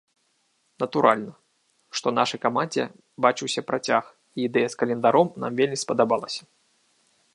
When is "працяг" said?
3.69-4.03